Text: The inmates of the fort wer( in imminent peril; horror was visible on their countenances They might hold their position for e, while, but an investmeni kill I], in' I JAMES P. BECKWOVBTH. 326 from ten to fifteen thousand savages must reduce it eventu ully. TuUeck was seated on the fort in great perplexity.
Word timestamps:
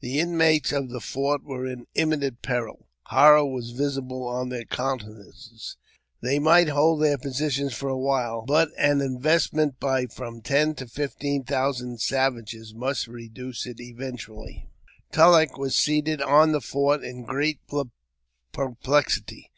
The 0.00 0.18
inmates 0.18 0.72
of 0.72 0.88
the 0.90 0.98
fort 0.98 1.42
wer( 1.44 1.68
in 1.68 1.86
imminent 1.94 2.42
peril; 2.42 2.88
horror 3.04 3.44
was 3.46 3.70
visible 3.70 4.26
on 4.26 4.48
their 4.48 4.64
countenances 4.64 5.76
They 6.20 6.40
might 6.40 6.68
hold 6.70 7.00
their 7.00 7.16
position 7.16 7.70
for 7.70 7.90
e, 7.90 7.94
while, 7.94 8.42
but 8.44 8.70
an 8.76 8.98
investmeni 8.98 9.74
kill 9.78 9.88
I], 9.88 9.98
in' 9.98 9.98
I 9.98 10.00
JAMES 10.00 10.14
P. 10.14 10.16
BECKWOVBTH. 10.16 10.16
326 10.16 10.16
from 10.16 10.40
ten 10.42 10.74
to 10.74 10.86
fifteen 10.88 11.44
thousand 11.44 12.00
savages 12.00 12.74
must 12.74 13.06
reduce 13.06 13.66
it 13.66 13.76
eventu 13.76 14.28
ully. 14.30 14.70
TuUeck 15.12 15.56
was 15.56 15.76
seated 15.76 16.20
on 16.20 16.50
the 16.50 16.60
fort 16.60 17.04
in 17.04 17.22
great 17.22 17.60
perplexity. 18.52 19.52